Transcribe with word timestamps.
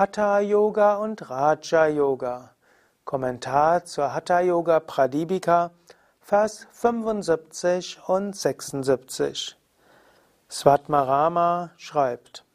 Hatha 0.00 0.40
Yoga 0.40 0.94
und 0.94 1.28
Raja 1.28 1.86
Yoga. 1.86 2.54
Kommentar 3.04 3.84
zur 3.84 4.14
Hatha 4.14 4.40
Yoga 4.40 4.80
Pradipika, 4.80 5.72
Vers 6.22 6.66
75 6.72 8.00
und 8.06 8.34
76. 8.34 9.58
Svatmarama 10.50 11.72
schreibt: 11.76 12.46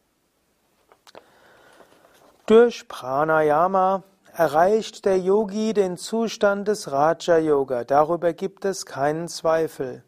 Durch 2.48 2.88
Pranayama 2.88 4.02
erreicht 4.34 5.05
der 5.05 5.20
Yogi 5.20 5.76
den 5.76 5.98
Zustand 5.98 6.68
des 6.68 6.91
Raja 6.91 7.38
Yoga. 7.38 7.84
Darüber 7.84 8.34
gibt 8.34 8.66
es 8.66 8.88
keinen 8.88 9.27
Zweifel. 9.27 10.04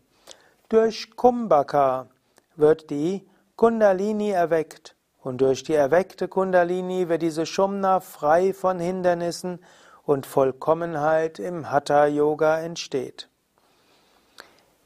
Durch 0.70 1.16
Kumbhaka 1.16 2.08
wird 2.56 2.90
die 2.90 3.30
Kundalini 3.56 4.32
erweckt 4.32 4.97
und 5.28 5.42
durch 5.42 5.64
die 5.64 5.74
erweckte 5.74 6.30
Kundalini 6.30 7.10
wird 7.10 7.22
diese 7.22 7.46
Shumna 7.46 8.00
frei 8.00 8.54
von 8.54 8.80
Hindernissen 8.80 9.60
und 10.06 10.26
Vollkommenheit 10.26 11.38
im 11.38 11.70
Hatha 11.70 12.06
Yoga 12.06 12.62
entsteht. 12.62 13.28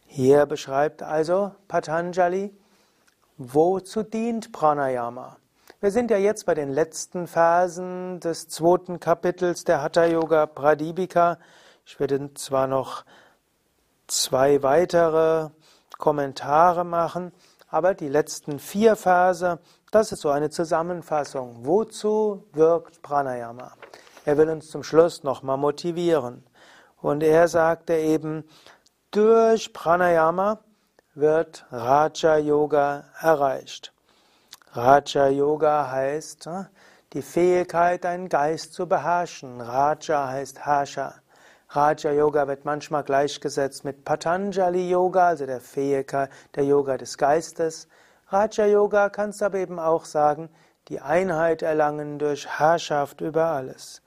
Hier 0.07 0.47
beschreibt 0.47 1.03
also 1.03 1.51
Patanjali, 1.67 2.57
wozu 3.37 4.01
dient 4.01 4.51
Pranayama. 4.51 5.37
Wir 5.79 5.91
sind 5.91 6.09
ja 6.09 6.17
jetzt 6.17 6.47
bei 6.47 6.55
den 6.55 6.69
letzten 6.69 7.27
Versen 7.27 8.19
des 8.19 8.47
zweiten 8.47 8.99
Kapitels 8.99 9.63
der 9.63 9.83
Hatha 9.83 10.05
Yoga 10.05 10.47
Pradipika. 10.47 11.37
Ich 11.85 11.99
werde 11.99 12.33
zwar 12.33 12.65
noch 12.65 13.05
zwei 14.07 14.63
weitere 14.63 15.49
Kommentare 15.99 16.83
machen, 16.83 17.31
aber 17.71 17.93
die 17.93 18.09
letzten 18.09 18.59
vier 18.59 18.97
Verse, 18.97 19.59
das 19.91 20.11
ist 20.11 20.21
so 20.21 20.29
eine 20.29 20.49
Zusammenfassung. 20.49 21.65
Wozu 21.65 22.45
wirkt 22.51 23.01
Pranayama? 23.01 23.71
Er 24.25 24.37
will 24.37 24.49
uns 24.49 24.69
zum 24.69 24.83
Schluss 24.83 25.23
nochmal 25.23 25.57
motivieren. 25.57 26.43
Und 27.01 27.23
er 27.23 27.47
sagte 27.47 27.95
eben, 27.95 28.43
durch 29.09 29.73
Pranayama 29.73 30.59
wird 31.15 31.65
Raja 31.71 32.37
Yoga 32.37 33.05
erreicht. 33.19 33.93
Raja 34.73 35.29
Yoga 35.29 35.89
heißt 35.89 36.49
die 37.13 37.21
Fähigkeit, 37.21 38.03
deinen 38.03 38.29
Geist 38.29 38.73
zu 38.73 38.87
beherrschen. 38.87 39.61
Raja 39.61 40.27
heißt 40.27 40.59
Herrscher. 40.59 41.15
Raja 41.73 42.11
Yoga 42.11 42.49
wird 42.49 42.65
manchmal 42.65 43.05
gleichgesetzt 43.05 43.85
mit 43.85 44.03
Patanjali 44.03 44.89
Yoga, 44.89 45.27
also 45.27 45.45
der 45.45 45.61
Fähigkeit, 45.61 46.29
der 46.53 46.65
Yoga 46.65 46.97
des 46.97 47.17
Geistes. 47.17 47.87
Raja 48.27 48.65
Yoga 48.65 49.07
kannst 49.07 49.41
aber 49.41 49.59
eben 49.59 49.79
auch 49.79 50.03
sagen, 50.03 50.49
die 50.89 50.99
Einheit 50.99 51.61
erlangen 51.61 52.19
durch 52.19 52.59
Herrschaft 52.59 53.21
über 53.21 53.45
alles. 53.45 54.01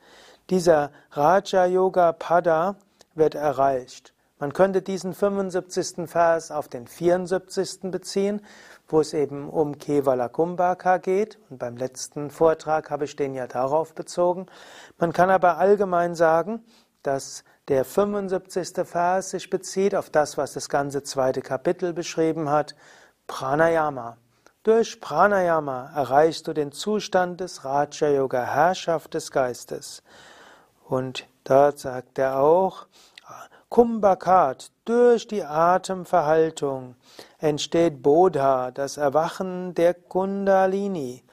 Dieser 0.51 0.91
Raja 1.13 1.65
Yoga 1.65 2.13
Pada 2.13 2.77
wird 3.15 3.35
erreicht. 3.35 4.13
Man 4.39 4.53
könnte 4.53 4.83
diesen 4.83 5.15
75. 5.15 6.07
Vers 6.07 6.51
auf 6.51 6.69
den 6.69 6.87
74. 6.87 7.91
beziehen, 7.91 8.43
wo 8.89 9.01
es 9.01 9.15
eben 9.15 9.49
um 9.49 9.79
Kevala 9.79 10.29
Kumbhaka 10.29 10.99
geht. 10.99 11.39
Und 11.49 11.59
beim 11.59 11.79
letzten 11.79 12.29
Vortrag 12.29 12.91
habe 12.91 13.07
ich 13.07 13.17
den 13.17 13.33
ja 13.33 13.47
darauf 13.47 13.95
bezogen. 13.95 14.45
Man 14.99 15.15
kann 15.15 15.31
aber 15.31 15.57
allgemein 15.57 16.15
sagen, 16.15 16.63
dass 17.05 17.45
der 17.69 17.85
75. 17.85 18.87
Vers 18.87 19.31
sich 19.31 19.49
bezieht 19.49 19.95
auf 19.95 20.11
das, 20.11 20.37
was 20.37 20.55
das 20.55 20.69
ganze 20.69 21.03
zweite 21.03 21.41
Kapitel 21.41 21.93
beschrieben 21.93 22.51
hat, 22.51 22.75
Pranayama. 23.27 24.17
Durch 24.65 25.01
Pranayama 25.01 25.93
erreichst 25.95 26.47
du 26.47 26.53
den 26.53 26.73
Zustand 26.73 27.41
des 27.41 27.65
Raja 27.65 28.09
Yoga, 28.09 28.45
Herrschaft 28.45 29.15
des 29.15 29.31
Geistes. 29.31 30.03
Und 30.89 31.27
dort 31.45 31.79
sagt 31.79 32.19
er 32.19 32.41
auch, 32.41 32.87
Kumbhakat, 33.69 34.71
durch 34.85 35.27
die 35.27 35.43
Atemverhaltung 35.43 36.95
entsteht 37.39 38.03
Bodha, 38.03 38.71
das 38.71 38.99
Erwachen 38.99 39.75
der 39.75 39.95
Kundalini. 39.95 41.25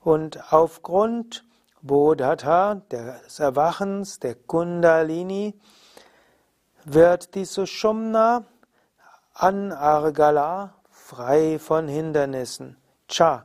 Und 0.00 0.52
aufgrund 0.52 1.44
Bodhata, 1.86 2.76
des 2.90 3.38
Erwachens 3.38 4.18
der 4.18 4.36
Kundalini, 4.36 5.54
wird 6.86 7.34
die 7.34 7.44
Sushumna 7.44 8.44
Anargala 9.34 10.72
frei 10.90 11.58
von 11.58 11.86
Hindernissen. 11.86 12.78
Cha. 13.06 13.44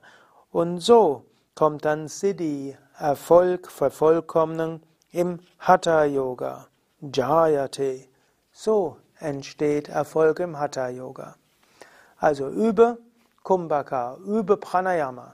Und 0.51 0.79
so 0.79 1.25
kommt 1.53 1.83
dann 1.83 2.07
Siddhi, 2.07 2.77
Erfolg, 2.97 3.69
Vervollkommnung 3.69 4.83
im 5.11 5.41
Hatha 5.59 6.05
Yoga. 6.05 6.67
Jayate. 7.01 8.07
So 8.53 8.95
entsteht 9.19 9.89
Erfolg 9.89 10.39
im 10.39 10.57
Hatha 10.57 10.87
Yoga. 10.87 11.35
Also 12.15 12.47
übe 12.47 12.99
Kumbhaka, 13.43 14.15
übe 14.25 14.55
Pranayama. 14.55 15.33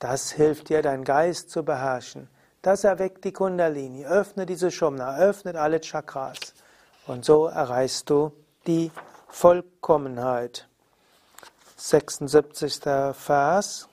Das 0.00 0.32
hilft 0.32 0.70
dir, 0.70 0.82
deinen 0.82 1.04
Geist 1.04 1.50
zu 1.50 1.62
beherrschen. 1.62 2.28
Das 2.62 2.84
erweckt 2.84 3.24
die 3.24 3.32
Kundalini, 3.32 4.06
öffne 4.06 4.46
diese 4.46 4.70
Shumna, 4.70 5.18
öffnet 5.18 5.56
alle 5.56 5.80
Chakras. 5.80 6.54
Und 7.06 7.24
so 7.24 7.46
erreichst 7.46 8.08
du 8.10 8.32
die 8.66 8.90
Vollkommenheit. 9.28 10.66
76. 11.76 12.80
Vers. 13.12 13.88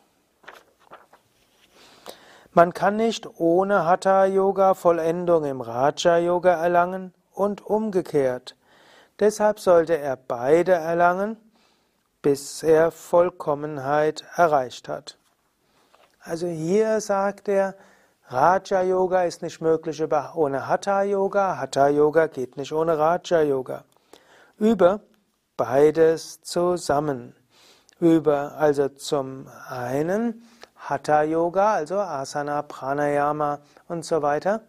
Man 2.54 2.74
kann 2.74 2.96
nicht 2.96 3.28
ohne 3.40 3.86
Hatha 3.86 4.26
Yoga 4.26 4.74
Vollendung 4.74 5.44
im 5.46 5.62
Raja 5.62 6.18
Yoga 6.18 6.54
erlangen 6.54 7.14
und 7.34 7.66
umgekehrt. 7.66 8.56
Deshalb 9.20 9.60
sollte 9.60 9.98
er 9.98 10.16
beide 10.16 10.72
erlangen, 10.72 11.38
bis 12.22 12.64
er 12.64 12.92
Vollkommenheit 12.92 14.26
erreicht 14.36 14.88
hat. 14.88 15.17
Also 16.28 16.48
hier 16.48 17.00
sagt 17.00 17.48
er, 17.48 17.76
Raja 18.28 18.82
Yoga 18.82 19.24
ist 19.24 19.42
nicht 19.42 19.62
möglich 19.62 20.04
ohne 20.36 20.68
Hatha 20.68 21.04
Yoga, 21.04 21.58
Hatha 21.58 21.88
Yoga 21.88 22.28
geht 22.28 22.58
nicht 22.58 22.74
ohne 22.74 22.98
Raja 22.98 23.42
Yoga. 23.42 23.86
Übe 24.60 25.00
beides 25.56 26.42
zusammen. 26.42 27.34
Übe 28.02 28.52
also 28.58 28.90
zum 28.90 29.48
einen 29.70 30.44
Hatha 30.76 31.24
Yoga, 31.24 31.76
also 31.76 32.00
Asana, 32.00 32.62
Pranayama 32.62 33.60
und 33.88 34.04
so 34.04 34.22
weiter 34.22 34.62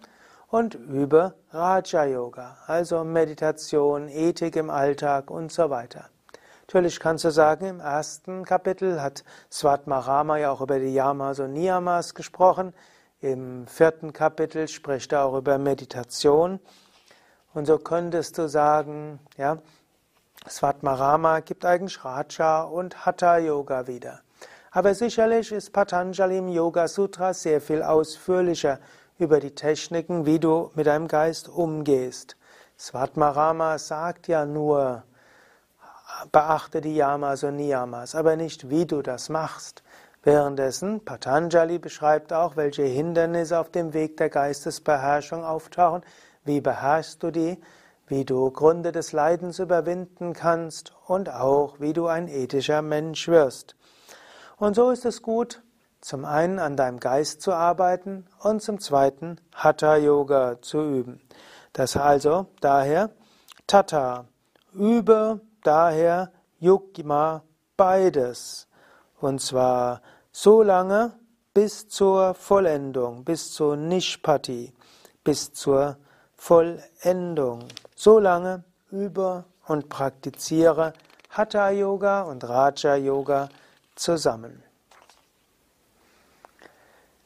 und 0.50 0.76
übe 0.76 1.34
Raja 1.50 2.04
Yoga, 2.04 2.58
also 2.68 3.02
Meditation, 3.02 4.08
Ethik 4.08 4.54
im 4.54 4.70
Alltag 4.70 5.28
und 5.30 5.50
so 5.50 5.68
weiter. 5.70 6.08
Natürlich 6.68 7.00
kannst 7.00 7.24
du 7.24 7.30
sagen, 7.30 7.64
im 7.64 7.80
ersten 7.80 8.44
Kapitel 8.44 9.00
hat 9.00 9.24
Svatmarama 9.50 10.36
ja 10.36 10.50
auch 10.50 10.60
über 10.60 10.78
die 10.78 10.92
Yamas 10.92 11.40
und 11.40 11.54
Niyamas 11.54 12.14
gesprochen. 12.14 12.74
Im 13.22 13.66
vierten 13.66 14.12
Kapitel 14.12 14.68
spricht 14.68 15.14
er 15.14 15.24
auch 15.24 15.38
über 15.38 15.56
Meditation. 15.56 16.60
Und 17.54 17.64
so 17.64 17.78
könntest 17.78 18.36
du 18.36 18.50
sagen, 18.50 19.18
ja, 19.38 19.56
Svatmarama 20.46 21.40
gibt 21.40 21.64
eigentlich 21.64 22.04
Raja 22.04 22.64
und 22.64 23.06
Hatha 23.06 23.38
Yoga 23.38 23.86
wieder. 23.86 24.20
Aber 24.70 24.94
sicherlich 24.94 25.50
ist 25.52 25.72
Patanjali 25.72 26.36
im 26.36 26.48
Yoga 26.48 26.86
Sutra 26.86 27.32
sehr 27.32 27.62
viel 27.62 27.82
ausführlicher 27.82 28.78
über 29.18 29.40
die 29.40 29.54
Techniken, 29.54 30.26
wie 30.26 30.38
du 30.38 30.70
mit 30.74 30.86
deinem 30.86 31.08
Geist 31.08 31.48
umgehst. 31.48 32.36
Svatmarama 32.78 33.78
sagt 33.78 34.28
ja 34.28 34.44
nur, 34.44 35.04
beachte 36.32 36.80
die 36.80 36.94
Yamas 36.94 37.44
und 37.44 37.56
Niyamas, 37.56 38.14
aber 38.14 38.36
nicht, 38.36 38.70
wie 38.70 38.86
du 38.86 39.02
das 39.02 39.28
machst. 39.28 39.82
Währenddessen 40.22 41.04
Patanjali 41.04 41.78
beschreibt 41.78 42.32
auch, 42.32 42.56
welche 42.56 42.82
Hindernisse 42.82 43.58
auf 43.58 43.70
dem 43.70 43.94
Weg 43.94 44.16
der 44.16 44.28
Geistesbeherrschung 44.28 45.44
auftauchen, 45.44 46.02
wie 46.44 46.60
beherrschst 46.60 47.22
du 47.22 47.30
die, 47.30 47.60
wie 48.08 48.24
du 48.24 48.50
Gründe 48.50 48.90
des 48.92 49.12
Leidens 49.12 49.58
überwinden 49.58 50.32
kannst 50.32 50.92
und 51.06 51.30
auch, 51.30 51.78
wie 51.78 51.92
du 51.92 52.06
ein 52.06 52.28
ethischer 52.28 52.82
Mensch 52.82 53.28
wirst. 53.28 53.76
Und 54.56 54.74
so 54.74 54.90
ist 54.90 55.04
es 55.04 55.22
gut, 55.22 55.62
zum 56.00 56.24
einen 56.24 56.58
an 56.58 56.76
deinem 56.76 57.00
Geist 57.00 57.42
zu 57.42 57.52
arbeiten 57.52 58.26
und 58.40 58.62
zum 58.62 58.80
zweiten 58.80 59.40
Hatha 59.54 59.96
Yoga 59.96 60.60
zu 60.62 60.80
üben. 60.80 61.20
Das 61.72 61.96
also 61.96 62.46
daher 62.60 63.10
Tata, 63.66 64.24
übe 64.72 65.40
daher 65.62 66.32
Yukma 66.60 67.42
beides. 67.76 68.66
Und 69.20 69.40
zwar 69.40 70.02
so 70.32 70.62
lange 70.62 71.12
bis 71.54 71.88
zur 71.88 72.34
Vollendung, 72.34 73.24
bis 73.24 73.52
zur 73.52 73.76
Nishpati, 73.76 74.72
bis 75.24 75.52
zur 75.52 75.96
Vollendung. 76.36 77.66
So 77.96 78.18
lange 78.18 78.64
übe 78.90 79.44
und 79.66 79.88
praktiziere 79.88 80.92
Hatha 81.30 81.70
Yoga 81.70 82.22
und 82.22 82.48
Raja 82.48 82.94
Yoga 82.96 83.48
zusammen. 83.94 84.62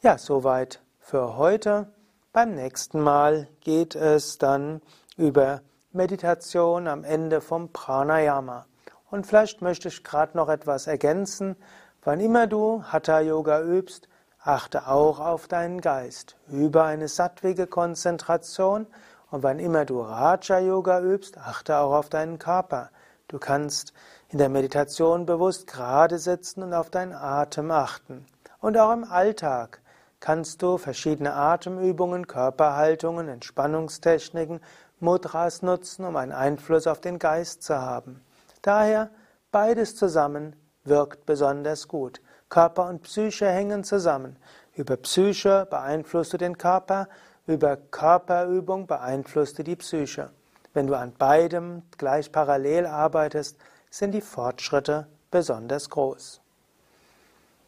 Ja, 0.01 0.17
soweit 0.17 0.81
für 0.99 1.37
heute. 1.37 1.87
Beim 2.33 2.55
nächsten 2.55 2.99
Mal 2.99 3.47
geht 3.61 3.95
es 3.95 4.39
dann 4.39 4.81
über 5.15 5.61
Meditation 5.93 6.87
am 6.87 7.03
Ende 7.03 7.39
vom 7.39 7.71
Pranayama. 7.71 8.65
Und 9.11 9.27
vielleicht 9.27 9.61
möchte 9.61 9.89
ich 9.89 10.03
gerade 10.03 10.35
noch 10.35 10.49
etwas 10.49 10.87
ergänzen. 10.87 11.55
Wann 12.03 12.19
immer 12.19 12.47
du 12.47 12.83
Hatha 12.83 13.19
Yoga 13.19 13.61
übst, 13.61 14.09
achte 14.39 14.87
auch 14.87 15.19
auf 15.19 15.47
deinen 15.47 15.81
Geist. 15.81 16.35
Übe 16.47 16.83
eine 16.83 17.07
sattwige 17.07 17.67
Konzentration 17.67 18.87
und 19.29 19.43
wann 19.43 19.59
immer 19.59 19.85
du 19.85 20.01
Raja 20.01 20.59
Yoga 20.59 20.99
übst, 20.99 21.37
achte 21.37 21.77
auch 21.77 21.93
auf 21.93 22.09
deinen 22.09 22.39
Körper. 22.39 22.89
Du 23.27 23.39
kannst 23.39 23.93
in 24.29 24.37
der 24.37 24.49
Meditation 24.49 25.25
bewusst 25.25 25.67
gerade 25.67 26.19
sitzen 26.19 26.61
und 26.63 26.73
auf 26.73 26.89
deinen 26.89 27.13
Atem 27.13 27.71
achten. 27.71 28.25
Und 28.59 28.77
auch 28.77 28.91
im 28.91 29.03
Alltag 29.03 29.81
kannst 30.19 30.61
du 30.61 30.77
verschiedene 30.77 31.33
Atemübungen, 31.33 32.27
Körperhaltungen, 32.27 33.27
Entspannungstechniken, 33.27 34.61
Mudras 35.03 35.61
nutzen, 35.61 36.05
um 36.05 36.15
einen 36.15 36.31
Einfluss 36.31 36.87
auf 36.87 37.01
den 37.01 37.19
Geist 37.19 37.61
zu 37.61 37.77
haben. 37.77 38.23
Daher 38.61 39.11
beides 39.51 39.95
zusammen 39.95 40.55
wirkt 40.83 41.25
besonders 41.25 41.87
gut. 41.87 42.21
Körper 42.49 42.87
und 42.87 43.03
Psyche 43.03 43.47
hängen 43.47 43.83
zusammen. 43.83 44.37
Über 44.73 44.97
Psyche 44.97 45.67
beeinflusst 45.69 46.33
du 46.33 46.37
den 46.37 46.57
Körper, 46.57 47.07
über 47.45 47.77
Körperübung 47.77 48.87
beeinflusst 48.87 49.59
du 49.59 49.63
die 49.63 49.75
Psyche. 49.75 50.29
Wenn 50.73 50.87
du 50.87 50.97
an 50.97 51.13
beidem 51.13 51.83
gleich 51.97 52.31
parallel 52.31 52.85
arbeitest, 52.85 53.57
sind 53.89 54.13
die 54.13 54.21
Fortschritte 54.21 55.07
besonders 55.29 55.89
groß. 55.89 56.41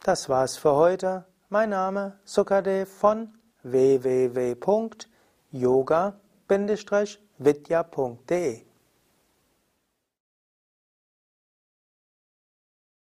Das 0.02 0.28
war's 0.28 0.56
für 0.56 0.74
heute. 0.74 1.24
Mein 1.50 1.70
Name 1.70 2.18
Sukadev 2.24 2.90
von 2.90 3.32
www.yoga-vidya.de 7.40 8.65